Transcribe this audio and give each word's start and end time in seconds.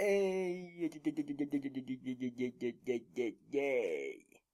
Hey, 0.00 0.88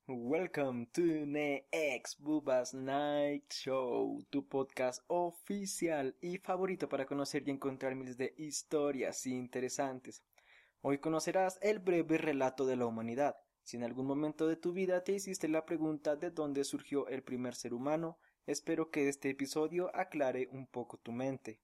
Welcome 0.06 0.86
to 0.94 1.02
Next 1.26 2.18
Bubas 2.18 2.72
Night 2.72 3.52
Show, 3.52 4.24
tu 4.30 4.48
podcast 4.48 5.02
oficial 5.06 6.16
y 6.22 6.38
favorito 6.38 6.88
para 6.88 7.04
conocer 7.04 7.42
y 7.46 7.50
encontrar 7.50 7.94
miles 7.94 8.16
de 8.16 8.32
historias 8.38 9.26
interesantes. 9.26 10.22
Hoy 10.80 10.96
conocerás 10.96 11.58
el 11.60 11.78
breve 11.78 12.16
relato 12.16 12.64
de 12.64 12.76
la 12.76 12.86
humanidad. 12.86 13.36
Si 13.64 13.76
en 13.76 13.84
algún 13.84 14.06
momento 14.06 14.48
de 14.48 14.56
tu 14.56 14.72
vida 14.72 15.04
te 15.04 15.12
hiciste 15.12 15.48
la 15.48 15.66
pregunta 15.66 16.16
de 16.16 16.30
dónde 16.30 16.64
surgió 16.64 17.06
el 17.08 17.22
primer 17.22 17.54
ser 17.54 17.74
humano, 17.74 18.16
espero 18.46 18.90
que 18.90 19.10
este 19.10 19.28
episodio 19.28 19.94
aclare 19.94 20.48
un 20.52 20.66
poco 20.66 20.96
tu 20.96 21.12
mente. 21.12 21.60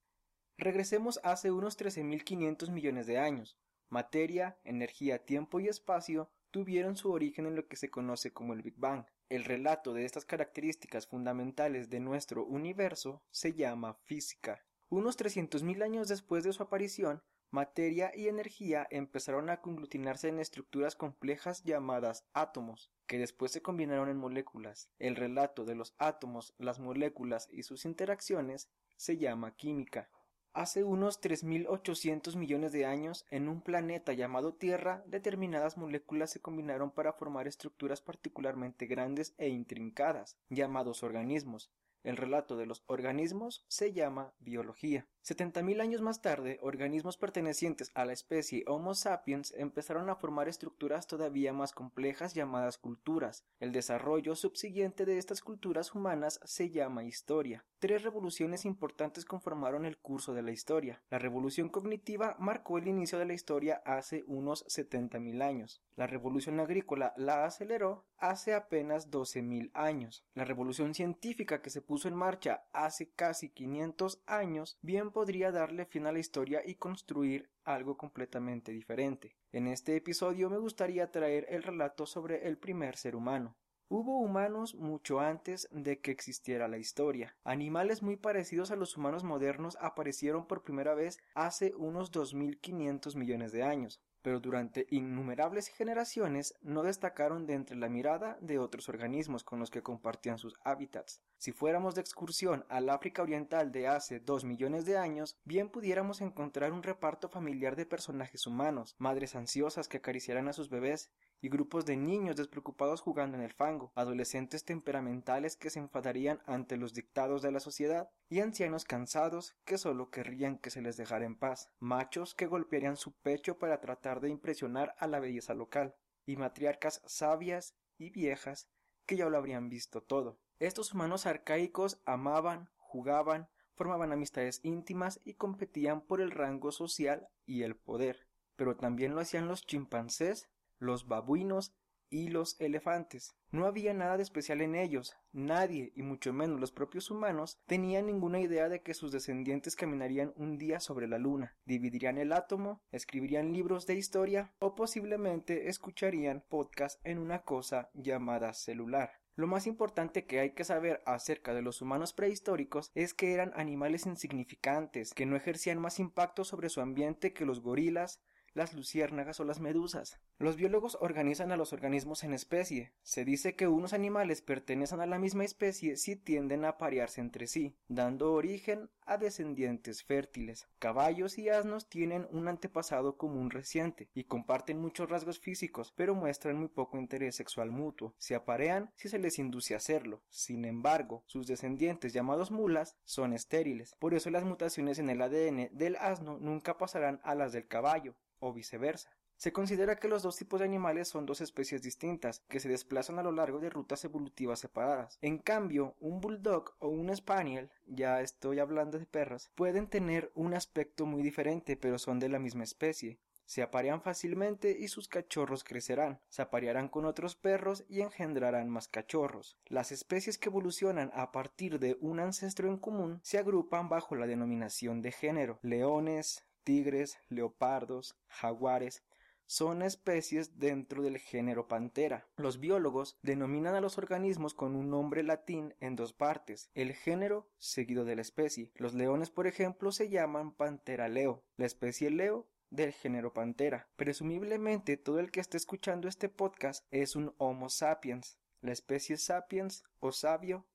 Regresemos 0.59 1.19
hace 1.23 1.51
unos 1.51 1.79
13.500 1.79 2.71
millones 2.71 3.07
de 3.07 3.17
años. 3.17 3.57
Materia, 3.91 4.57
energía, 4.63 5.25
tiempo 5.25 5.59
y 5.59 5.67
espacio 5.67 6.31
tuvieron 6.53 6.97
su 6.97 7.11
origen 7.11 7.47
en 7.47 7.57
lo 7.57 7.67
que 7.67 7.75
se 7.75 7.91
conoce 7.91 8.33
como 8.33 8.53
el 8.53 8.63
Big 8.63 8.77
Bang. 8.77 9.05
El 9.29 9.45
relato 9.45 9.93
de 9.93 10.05
estas 10.05 10.25
características 10.25 11.09
fundamentales 11.09 11.91
de 11.91 11.99
nuestro 11.99 12.45
universo 12.45 13.21
se 13.33 13.53
llama 13.53 13.95
física. 14.05 14.65
Unos 14.89 15.19
300.000 15.19 15.83
años 15.83 16.07
después 16.07 16.45
de 16.45 16.53
su 16.53 16.63
aparición, 16.63 17.23
materia 17.51 18.13
y 18.15 18.29
energía 18.29 18.87
empezaron 18.91 19.51
a 19.51 19.61
conglutinarse 19.61 20.29
en 20.29 20.39
estructuras 20.39 20.95
complejas 20.95 21.65
llamadas 21.65 22.25
átomos, 22.33 22.93
que 23.07 23.19
después 23.19 23.51
se 23.51 23.61
combinaron 23.61 24.09
en 24.09 24.19
moléculas. 24.19 24.89
El 25.01 25.17
relato 25.17 25.65
de 25.65 25.75
los 25.75 25.95
átomos, 25.99 26.55
las 26.59 26.79
moléculas 26.79 27.49
y 27.51 27.65
sus 27.65 27.85
interacciones 27.85 28.69
se 28.97 29.17
llama 29.17 29.57
química. 29.57 30.09
Hace 30.53 30.83
unos 30.83 31.21
3.800 31.21 32.35
millones 32.35 32.73
de 32.73 32.85
años, 32.85 33.25
en 33.31 33.49
un 33.49 33.61
planeta 33.61 34.15
llamado 34.15 34.53
Tierra, 34.53 35.05
determinadas 35.07 35.77
moléculas 35.77 36.31
se 36.31 36.41
combinaron 36.41 36.91
para 36.91 37.13
formar 37.13 37.47
estructuras 37.47 38.01
particularmente 38.01 38.87
grandes 38.87 39.33
e 39.39 39.49
intrincadas, 39.49 40.37
llamados 40.49 41.05
organismos. 41.05 41.71
El 42.03 42.17
relato 42.17 42.57
de 42.57 42.67
los 42.67 42.83
organismos 42.87 43.65
se 43.69 43.93
llama 43.93 44.33
biología. 44.41 45.07
70.000 45.25 45.81
años 45.81 46.01
más 46.01 46.23
tarde, 46.23 46.59
organismos 46.63 47.19
pertenecientes 47.19 47.91
a 47.95 48.05
la 48.05 48.13
especie 48.13 48.65
Homo 48.67 48.95
sapiens 48.95 49.53
empezaron 49.57 50.09
a 50.09 50.17
formar 50.17 50.49
estructuras 50.49 51.07
todavía 51.07 51.53
más 51.53 51.73
complejas 51.73 52.35
llamadas 52.35 52.79
culturas. 52.79 53.45
El 53.61 53.73
desarrollo 53.73 54.35
subsiguiente 54.35 55.05
de 55.05 55.19
estas 55.19 55.43
culturas 55.43 55.95
humanas 55.95 56.41
se 56.45 56.71
llama 56.71 57.05
historia. 57.05 57.65
Tres 57.81 58.03
revoluciones 58.03 58.65
importantes 58.65 59.25
conformaron 59.25 59.87
el 59.87 59.99
curso 59.99 60.35
de 60.35 60.43
la 60.43 60.53
historia. 60.53 61.03
La 61.11 61.19
revolución 61.19 61.69
cognitiva 61.69 62.37
marcó 62.39 62.79
el 62.79 62.89
inicio 62.89 63.19
de 63.19 63.27
la 63.27 63.35
historia 63.35 63.83
hace 63.85 64.25
unos 64.27 64.67
70.000 64.67 65.43
años. 65.43 65.83
La 65.97 66.07
revolución 66.07 66.61
agrícola 66.61 67.13
la 67.17 67.45
aceleró 67.45 68.07
hace 68.17 68.55
apenas 68.55 69.11
12.000 69.11 69.71
años. 69.75 70.25
La 70.35 70.45
revolución 70.45 70.95
científica 70.95 71.63
que 71.63 71.71
se 71.71 71.83
puso 71.83 72.09
en 72.09 72.15
marcha 72.15 72.65
hace 72.73 73.11
casi 73.11 73.49
500 73.49 74.23
años 74.27 74.79
bien 74.83 75.10
podría 75.13 75.53
darle 75.53 75.85
fin 75.85 76.07
a 76.07 76.13
la 76.13 76.19
historia 76.19 76.63
y 76.65 76.75
construir 76.75 77.51
algo 77.65 77.97
completamente 77.97 78.73
diferente. 78.73 79.37
En 79.53 79.67
este 79.67 79.97
episodio 79.97 80.51
me 80.51 80.59
gustaría 80.59 81.11
traer 81.11 81.47
el 81.49 81.63
relato 81.63 82.07
sobre 82.07 82.47
el 82.49 82.59
primer 82.59 82.97
ser 82.97 83.17
humano. 83.17 83.57
Hubo 83.89 84.21
humanos 84.21 84.77
mucho 84.77 85.19
antes 85.19 85.69
de 85.73 86.01
que 86.01 86.13
existiera 86.13 86.69
la 86.69 86.79
historia. 86.79 87.37
Animales 87.43 88.03
muy 88.03 88.17
parecidos 88.17 88.71
a 88.71 88.77
los 88.77 88.97
humanos 88.97 89.25
modernos 89.25 89.77
aparecieron 89.81 90.47
por 90.47 90.63
primera 90.63 90.95
vez 90.95 91.19
hace 91.35 91.75
unos 91.75 92.13
2500 92.13 93.17
millones 93.17 93.51
de 93.51 93.65
años 93.65 94.01
pero 94.23 94.41
durante 94.41 94.87
innumerables 94.91 95.69
generaciones 95.69 96.55
no 96.63 96.83
destacaron 96.83 97.47
de 97.47 97.55
entre 97.55 97.77
la 97.77 97.89
mirada 97.89 98.39
de 98.41 98.59
otros 98.59 98.89
organismos 98.89 99.45
con 99.45 99.59
los 99.59 99.71
que 99.71 99.83
compartían 99.83 100.39
sus 100.39 100.57
hábitats. 100.65 101.21
Si 101.39 101.53
fuéramos 101.53 101.95
de 101.95 102.03
excursión 102.03 102.67
al 102.69 102.91
África 102.91 103.23
Oriental 103.23 103.73
de 103.73 103.89
hace 103.89 104.21
dos 104.21 104.45
millones 104.45 104.85
de 104.85 104.99
años, 104.99 105.39
bien 105.45 105.71
pudiéramos 105.71 106.21
encontrar 106.21 106.73
un 106.73 106.83
reparto 106.83 107.29
familiar 107.29 107.77
de 107.77 107.87
personajes 107.87 108.47
humanos, 108.47 108.95
madres 108.99 109.35
ansiosas 109.35 109.89
que 109.89 109.99
acariciaran 109.99 110.49
a 110.49 110.53
sus 110.53 110.69
bebés, 110.69 111.11
y 111.43 111.49
grupos 111.49 111.87
de 111.87 111.97
niños 111.97 112.37
despreocupados 112.37 113.01
jugando 113.01 113.39
en 113.39 113.43
el 113.43 113.53
fango, 113.53 113.93
adolescentes 113.95 114.65
temperamentales 114.65 115.57
que 115.57 115.71
se 115.71 115.79
enfadarían 115.79 116.41
ante 116.45 116.77
los 116.77 116.93
dictados 116.93 117.41
de 117.41 117.51
la 117.51 117.61
sociedad, 117.61 118.11
y 118.29 118.41
ancianos 118.41 118.85
cansados 118.85 119.57
que 119.65 119.79
solo 119.79 120.11
querrían 120.11 120.59
que 120.59 120.71
se 120.71 120.83
les 120.83 120.97
dejara 120.97 121.25
en 121.25 121.37
paz, 121.37 121.71
machos 121.79 122.35
que 122.35 122.47
golpearían 122.47 122.97
su 122.97 123.13
pecho 123.13 123.59
para 123.59 123.81
tratar 123.81 124.10
de 124.19 124.31
impresionar 124.31 124.97
a 124.99 125.07
la 125.07 125.21
belleza 125.21 125.55
local, 125.55 125.95
y 126.27 126.35
matriarcas 126.37 127.01
sabias 127.07 127.77
y 127.99 128.11
viejas 128.11 128.69
que 129.07 129.17
ya 129.17 129.29
lo 129.29 129.37
habrían 129.37 129.69
visto 129.69 130.03
todo. 130.03 130.41
Estos 130.59 130.93
humanos 130.93 131.27
arcaicos 131.27 132.01
amaban, 132.05 132.69
jugaban, 132.77 133.49
formaban 133.75 134.13
amistades 134.13 134.61
íntimas 134.65 135.21
y 135.25 135.35
competían 135.35 136.01
por 136.01 136.21
el 136.21 136.33
rango 136.33 136.73
social 136.73 137.29
y 137.47 137.63
el 137.63 137.77
poder. 137.77 138.27
Pero 138.57 138.77
también 138.77 139.15
lo 139.15 139.21
hacían 139.21 139.49
los 139.49 139.65
chimpancés, 139.65 140.51
los 140.79 141.07
babuinos 141.07 141.73
y 142.11 142.29
los 142.29 142.61
elefantes. 142.61 143.35
No 143.53 143.67
había 143.67 143.95
nada 143.95 144.17
de 144.17 144.23
especial 144.23 144.61
en 144.61 144.75
ellos, 144.75 145.17
nadie, 145.33 145.93
y 145.97 146.03
mucho 146.03 146.33
menos 146.33 146.61
los 146.61 146.73
propios 146.73 147.11
humanos, 147.11 147.59
tenían 147.67 148.07
ninguna 148.07 148.41
idea 148.41 148.69
de 148.69 148.83
que 148.83 148.95
sus 148.95 149.13
descendientes 149.13 149.77
caminarían 149.77 150.33
un 150.37 150.59
día 150.59 150.79
sobre 150.81 151.09
la 151.09 151.19
luna, 151.19 151.57
dividirían 151.65 152.19
el 152.19 152.33
átomo, 152.33 152.83
escribirían 152.93 153.53
libros 153.53 153.87
de 153.87 153.95
historia 153.95 154.53
o 154.59 154.75
posiblemente 154.75 155.69
escucharían 155.69 156.45
podcast 156.49 157.01
en 157.05 157.19
una 157.19 157.43
cosa 157.43 157.91
llamada 157.95 158.53
celular. 158.53 159.21
Lo 159.41 159.47
más 159.47 159.67
importante 159.67 160.27
que 160.27 160.39
hay 160.39 160.51
que 160.51 160.65
saber 160.65 161.03
acerca 161.07 161.55
de 161.55 161.63
los 161.63 161.81
humanos 161.81 162.13
prehistóricos 162.13 162.91
es 162.95 163.15
que 163.15 163.33
eran 163.33 163.53
animales 163.55 164.05
insignificantes, 164.05 165.15
que 165.15 165.25
no 165.25 165.35
ejercían 165.35 165.81
más 165.81 165.99
impacto 165.99 166.45
sobre 166.45 166.69
su 166.69 166.83
ambiente 166.83 167.33
que 167.33 167.47
los 167.47 167.63
gorilas, 167.63 168.21
las 168.55 168.75
luciérnagas 168.75 169.41
o 169.41 169.45
las 169.45 169.61
medusas. 169.61 170.19
Los 170.39 170.57
biólogos 170.57 170.97
organizan 171.01 171.53
a 171.53 171.57
los 171.57 171.73
organismos 171.73 172.25
en 172.25 172.35
especie. 172.35 172.93
Se 173.03 173.25
dice 173.25 173.55
que 173.55 173.69
unos 173.69 173.93
animales 173.93 174.43
pertenecen 174.43 175.01
a 175.01 175.07
la 175.07 175.19
misma 175.19 175.45
especie 175.45 175.97
si 175.97 176.17
tienden 176.17 176.65
a 176.65 176.79
parearse 176.79 177.21
entre 177.21 177.47
sí, 177.47 177.77
dando 177.89 178.33
origen 178.33 178.91
a 179.05 179.19
descendientes 179.19 180.03
fértiles. 180.05 180.69
Caballos 180.79 181.37
y 181.39 181.49
asnos 181.49 181.89
tienen 181.89 182.27
un 182.31 182.49
antepasado 182.49 183.17
común 183.17 183.51
reciente 183.51 184.09
y 184.15 184.25
comparten 184.25 184.81
muchos 184.81 185.11
rasgos 185.11 185.41
físicos, 185.41 185.93
pero 185.97 186.15
muestran 186.15 186.57
muy 186.57 186.69
poco 186.69 186.97
interés 186.97 187.37
sexual 187.37 187.71
mutuo. 187.71 188.15
Se 188.19 188.35
aparean 188.35 188.93
si 188.97 189.09
se 189.09 189.19
les 189.19 189.39
induce 189.39 189.75
a 189.75 189.79
hacerlo. 189.79 190.23
Sin 190.31 190.65
embargo, 190.65 191.25
sus 191.27 191.47
descendientes 191.47 192.13
llamados 192.13 192.51
mulas 192.51 192.97
son 193.05 193.33
estériles. 193.33 193.97
Por 193.99 194.15
eso 194.15 194.31
las 194.31 194.45
mutaciones 194.45 194.99
en 194.99 195.11
el 195.11 195.23
ADN 195.23 195.69
del 195.73 195.97
asno 195.97 196.39
nunca 196.39 196.79
pasarán 196.79 197.21
a 197.25 197.35
las 197.35 197.53
del 197.53 197.67
caballo 197.67 198.17
o 198.41 198.53
viceversa. 198.53 199.17
Se 199.37 199.55
considera 199.55 199.97
que 199.97 200.09
los 200.09 200.23
dos 200.23 200.37
tipos 200.37 200.61
de 200.61 200.67
animales 200.67 201.09
son 201.09 201.25
dos 201.25 201.41
especies 201.41 201.81
distintas, 201.81 202.41
que 202.49 202.61
se 202.61 202.69
desplazan 202.69 203.19
a 203.19 203.23
lo 203.23 203.33
largo 203.33 203.59
de 203.59 203.71
rutas 203.71 204.05
evolutivas 204.05 204.61
separadas. 204.61 205.19
En 205.23 205.39
cambio, 205.39 205.97
un 205.99 206.21
bulldog 206.21 206.75
o 206.79 206.89
un 206.89 207.17
spaniel, 207.17 207.71
ya 207.87 208.21
estoy 208.21 208.59
hablando 208.59 208.99
de 208.99 209.07
perros, 209.07 209.51
pueden 209.55 209.87
tener 209.87 210.31
un 210.35 210.53
aspecto 210.53 211.07
muy 211.07 211.23
diferente, 211.23 211.79
pero 211.79 211.99
son 211.99 212.19
de 212.19 212.29
la 212.29 212.39
misma 212.39 212.65
especie. 212.65 213.19
Se 213.47 213.63
aparean 213.63 214.01
fácilmente 214.01 214.77
y 214.79 214.87
sus 214.87 215.09
cachorros 215.09 215.65
crecerán, 215.65 216.21
se 216.29 216.43
aparearán 216.43 216.89
con 216.89 217.05
otros 217.05 217.35
perros 217.35 217.85
y 217.89 218.03
engendrarán 218.03 218.69
más 218.69 218.87
cachorros. 218.87 219.59
Las 219.67 219.91
especies 219.91 220.39
que 220.39 220.51
evolucionan 220.51 221.11
a 221.15 221.33
partir 221.33 221.81
de 221.81 221.97
un 222.01 222.21
ancestro 222.21 222.69
en 222.69 222.77
común 222.77 223.21
se 223.25 223.39
agrupan 223.39 223.89
bajo 223.89 224.15
la 224.15 224.29
denominación 224.29 225.03
de 225.03 225.11
género. 225.11 225.59
Leones, 225.63 226.45
tigres, 226.71 227.19
leopardos, 227.31 228.17
jaguares, 228.29 229.03
son 229.45 229.83
especies 229.83 230.61
dentro 230.61 231.03
del 231.03 231.19
género 231.19 231.67
Pantera. 231.67 232.29
Los 232.37 232.61
biólogos 232.61 233.19
denominan 233.23 233.75
a 233.75 233.81
los 233.81 233.99
organismos 233.99 234.55
con 234.55 234.77
un 234.77 234.89
nombre 234.89 235.25
latín 235.25 235.75
en 235.81 235.97
dos 235.97 236.13
partes, 236.13 236.71
el 236.75 236.93
género 236.93 237.49
seguido 237.59 238.05
de 238.05 238.15
la 238.15 238.23
especie. 238.23 238.71
Los 238.77 238.95
leones, 238.95 239.31
por 239.31 239.49
ejemplo, 239.49 239.91
se 239.91 240.11
llaman 240.11 240.53
Pantera 240.53 241.09
leo, 241.09 241.43
la 241.57 241.67
especie 241.67 242.09
leo 242.09 242.47
del 242.71 242.93
género 242.93 243.33
Pantera. 243.33 243.89
Presumiblemente 243.97 244.97
todo 244.97 245.19
el 245.19 245.33
que 245.33 245.41
esté 245.41 245.57
escuchando 245.57 246.07
este 246.07 246.29
podcast 246.29 246.87
es 246.93 247.17
un 247.17 247.35
Homo 247.39 247.69
sapiens, 247.69 248.39
la 248.61 248.71
especie 248.71 249.17
sapiens 249.17 249.83
o 249.99 250.13
sabio 250.13 250.69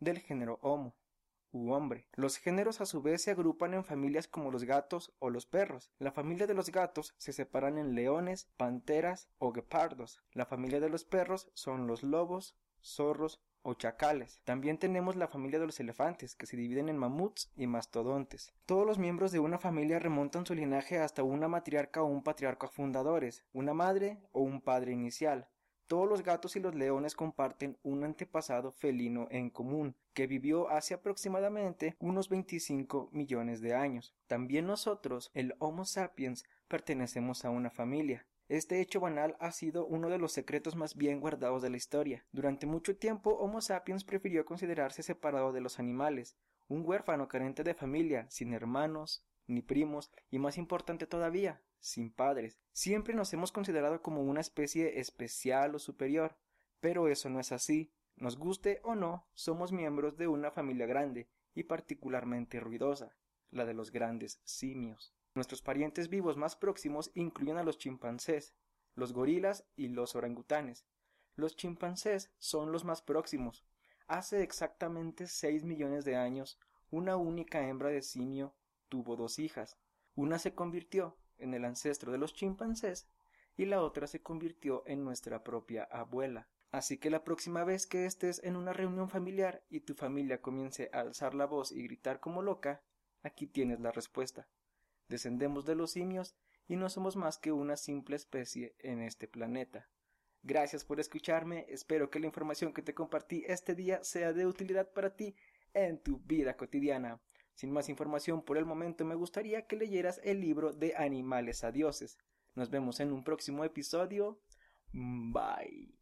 del 0.00 0.18
género 0.18 0.58
Homo 0.62 0.96
hombre. 1.52 2.08
Los 2.14 2.36
géneros 2.36 2.80
a 2.80 2.86
su 2.86 3.02
vez 3.02 3.22
se 3.22 3.30
agrupan 3.30 3.74
en 3.74 3.84
familias 3.84 4.28
como 4.28 4.50
los 4.50 4.64
gatos 4.64 5.12
o 5.18 5.30
los 5.30 5.46
perros. 5.46 5.90
La 5.98 6.12
familia 6.12 6.46
de 6.46 6.54
los 6.54 6.70
gatos 6.70 7.14
se 7.18 7.32
separan 7.32 7.78
en 7.78 7.94
leones, 7.94 8.48
panteras 8.56 9.28
o 9.38 9.52
guepardos. 9.52 10.20
La 10.32 10.46
familia 10.46 10.80
de 10.80 10.88
los 10.88 11.04
perros 11.04 11.50
son 11.54 11.86
los 11.86 12.02
lobos, 12.02 12.56
zorros 12.82 13.40
o 13.62 13.74
chacales. 13.74 14.40
También 14.44 14.78
tenemos 14.78 15.16
la 15.16 15.28
familia 15.28 15.60
de 15.60 15.66
los 15.66 15.78
elefantes, 15.80 16.34
que 16.34 16.46
se 16.46 16.56
dividen 16.56 16.88
en 16.88 16.98
mamuts 16.98 17.50
y 17.56 17.66
mastodontes. 17.66 18.52
Todos 18.66 18.86
los 18.86 18.98
miembros 18.98 19.32
de 19.32 19.38
una 19.38 19.58
familia 19.58 19.98
remontan 19.98 20.44
su 20.44 20.54
linaje 20.54 20.98
hasta 20.98 21.22
una 21.22 21.48
matriarca 21.48 22.02
o 22.02 22.06
un 22.06 22.22
patriarca 22.22 22.68
fundadores, 22.68 23.44
una 23.52 23.72
madre 23.72 24.18
o 24.32 24.40
un 24.40 24.60
padre 24.60 24.92
inicial. 24.92 25.48
Todos 25.92 26.08
los 26.08 26.22
gatos 26.22 26.56
y 26.56 26.60
los 26.60 26.74
leones 26.74 27.14
comparten 27.14 27.76
un 27.82 28.02
antepasado 28.02 28.72
felino 28.72 29.28
en 29.30 29.50
común, 29.50 29.94
que 30.14 30.26
vivió 30.26 30.70
hace 30.70 30.94
aproximadamente 30.94 31.96
unos 31.98 32.30
25 32.30 33.10
millones 33.12 33.60
de 33.60 33.74
años. 33.74 34.14
También 34.26 34.66
nosotros, 34.66 35.30
el 35.34 35.54
Homo 35.58 35.84
sapiens, 35.84 36.46
pertenecemos 36.66 37.44
a 37.44 37.50
una 37.50 37.68
familia. 37.68 38.24
Este 38.48 38.80
hecho 38.80 39.00
banal 39.00 39.36
ha 39.38 39.52
sido 39.52 39.84
uno 39.84 40.08
de 40.08 40.16
los 40.16 40.32
secretos 40.32 40.76
más 40.76 40.96
bien 40.96 41.20
guardados 41.20 41.60
de 41.60 41.68
la 41.68 41.76
historia. 41.76 42.24
Durante 42.32 42.64
mucho 42.64 42.96
tiempo 42.96 43.32
Homo 43.32 43.60
sapiens 43.60 44.02
prefirió 44.02 44.46
considerarse 44.46 45.02
separado 45.02 45.52
de 45.52 45.60
los 45.60 45.78
animales, 45.78 46.38
un 46.68 46.86
huérfano 46.86 47.28
carente 47.28 47.64
de 47.64 47.74
familia, 47.74 48.24
sin 48.30 48.54
hermanos, 48.54 49.22
ni 49.46 49.60
primos, 49.60 50.10
y 50.30 50.38
más 50.38 50.56
importante 50.56 51.06
todavía, 51.06 51.60
sin 51.82 52.10
padres. 52.10 52.58
Siempre 52.72 53.12
nos 53.12 53.32
hemos 53.34 53.52
considerado 53.52 54.00
como 54.00 54.22
una 54.22 54.40
especie 54.40 55.00
especial 55.00 55.74
o 55.74 55.78
superior, 55.78 56.38
pero 56.80 57.08
eso 57.08 57.28
no 57.28 57.40
es 57.40 57.52
así. 57.52 57.92
Nos 58.16 58.38
guste 58.38 58.80
o 58.84 58.94
no, 58.94 59.26
somos 59.34 59.72
miembros 59.72 60.16
de 60.16 60.28
una 60.28 60.50
familia 60.50 60.86
grande 60.86 61.28
y 61.54 61.64
particularmente 61.64 62.60
ruidosa, 62.60 63.16
la 63.50 63.66
de 63.66 63.74
los 63.74 63.90
grandes 63.90 64.40
simios. 64.44 65.12
Nuestros 65.34 65.60
parientes 65.60 66.08
vivos 66.08 66.36
más 66.36 66.56
próximos 66.56 67.10
incluyen 67.14 67.58
a 67.58 67.64
los 67.64 67.78
chimpancés, 67.78 68.54
los 68.94 69.12
gorilas 69.12 69.66
y 69.74 69.88
los 69.88 70.14
orangutanes. 70.14 70.86
Los 71.34 71.56
chimpancés 71.56 72.30
son 72.38 72.70
los 72.70 72.84
más 72.84 73.02
próximos. 73.02 73.64
Hace 74.06 74.42
exactamente 74.42 75.26
6 75.26 75.64
millones 75.64 76.04
de 76.04 76.16
años, 76.16 76.60
una 76.90 77.16
única 77.16 77.66
hembra 77.66 77.88
de 77.88 78.02
simio 78.02 78.54
tuvo 78.88 79.16
dos 79.16 79.38
hijas. 79.38 79.78
Una 80.14 80.38
se 80.38 80.54
convirtió 80.54 81.16
en 81.38 81.54
el 81.54 81.64
ancestro 81.64 82.12
de 82.12 82.18
los 82.18 82.34
chimpancés 82.34 83.08
y 83.56 83.66
la 83.66 83.82
otra 83.82 84.06
se 84.06 84.22
convirtió 84.22 84.82
en 84.86 85.04
nuestra 85.04 85.44
propia 85.44 85.84
abuela. 85.84 86.48
Así 86.70 86.98
que 86.98 87.10
la 87.10 87.24
próxima 87.24 87.64
vez 87.64 87.86
que 87.86 88.06
estés 88.06 88.42
en 88.44 88.56
una 88.56 88.72
reunión 88.72 89.10
familiar 89.10 89.62
y 89.68 89.80
tu 89.80 89.94
familia 89.94 90.40
comience 90.40 90.88
a 90.92 91.00
alzar 91.00 91.34
la 91.34 91.46
voz 91.46 91.70
y 91.70 91.82
gritar 91.82 92.20
como 92.20 92.42
loca, 92.42 92.82
aquí 93.22 93.46
tienes 93.46 93.80
la 93.80 93.92
respuesta 93.92 94.48
descendemos 95.12 95.66
de 95.66 95.76
los 95.76 95.92
simios 95.92 96.34
y 96.66 96.76
no 96.76 96.88
somos 96.88 97.16
más 97.16 97.38
que 97.38 97.52
una 97.52 97.76
simple 97.76 98.16
especie 98.16 98.74
en 98.78 99.02
este 99.02 99.28
planeta. 99.28 99.88
Gracias 100.42 100.84
por 100.84 100.98
escucharme, 100.98 101.66
espero 101.68 102.10
que 102.10 102.18
la 102.18 102.26
información 102.26 102.72
que 102.72 102.82
te 102.82 102.94
compartí 102.94 103.44
este 103.46 103.74
día 103.74 104.02
sea 104.02 104.32
de 104.32 104.46
utilidad 104.46 104.90
para 104.90 105.14
ti 105.14 105.36
en 105.74 106.02
tu 106.02 106.18
vida 106.20 106.56
cotidiana. 106.56 107.20
Sin 107.54 107.72
más 107.72 107.88
información 107.88 108.42
por 108.42 108.58
el 108.58 108.64
momento 108.64 109.04
me 109.04 109.14
gustaría 109.14 109.66
que 109.66 109.76
leyeras 109.76 110.20
el 110.24 110.40
libro 110.40 110.72
de 110.72 110.94
Animales 110.96 111.64
a 111.64 111.72
Dioses. 111.72 112.18
Nos 112.54 112.70
vemos 112.70 113.00
en 113.00 113.12
un 113.12 113.24
próximo 113.24 113.64
episodio. 113.64 114.40
Bye. 114.92 116.01